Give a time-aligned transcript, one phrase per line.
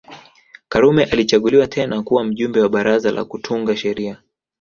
[0.69, 4.17] Karume alichaguliwa tena kuwa Mjumbe wa Baraza la Kutunga Sheria